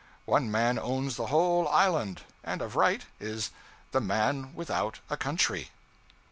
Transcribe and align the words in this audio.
One 0.25 0.49
man 0.49 0.79
owns 0.79 1.15
the 1.15 1.27
whole 1.27 1.67
island, 1.67 2.21
and 2.43 2.63
of 2.63 2.75
right 2.75 3.05
is 3.19 3.51
'the 3.91 4.01
man 4.01 4.51
without 4.55 4.97
a 5.11 5.15
country.' 5.15 5.69